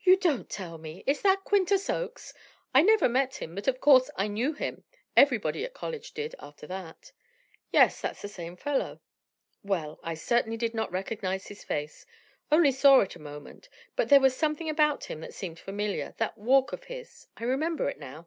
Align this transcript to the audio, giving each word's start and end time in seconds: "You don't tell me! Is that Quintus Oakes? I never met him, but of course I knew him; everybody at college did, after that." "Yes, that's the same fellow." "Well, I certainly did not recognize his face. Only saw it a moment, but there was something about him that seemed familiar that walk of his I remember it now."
"You 0.00 0.16
don't 0.16 0.48
tell 0.48 0.78
me! 0.78 1.04
Is 1.06 1.20
that 1.20 1.44
Quintus 1.44 1.90
Oakes? 1.90 2.32
I 2.72 2.80
never 2.80 3.06
met 3.06 3.34
him, 3.36 3.54
but 3.54 3.68
of 3.68 3.82
course 3.82 4.08
I 4.16 4.26
knew 4.26 4.54
him; 4.54 4.84
everybody 5.14 5.62
at 5.62 5.74
college 5.74 6.12
did, 6.14 6.34
after 6.38 6.66
that." 6.68 7.12
"Yes, 7.70 8.00
that's 8.00 8.22
the 8.22 8.28
same 8.28 8.56
fellow." 8.56 9.02
"Well, 9.62 10.00
I 10.02 10.14
certainly 10.14 10.56
did 10.56 10.72
not 10.72 10.90
recognize 10.90 11.48
his 11.48 11.64
face. 11.64 12.06
Only 12.50 12.72
saw 12.72 13.00
it 13.00 13.14
a 13.16 13.18
moment, 13.18 13.68
but 13.94 14.08
there 14.08 14.20
was 14.20 14.34
something 14.34 14.70
about 14.70 15.04
him 15.04 15.20
that 15.20 15.34
seemed 15.34 15.58
familiar 15.58 16.14
that 16.16 16.38
walk 16.38 16.72
of 16.72 16.84
his 16.84 17.26
I 17.36 17.44
remember 17.44 17.90
it 17.90 17.98
now." 17.98 18.26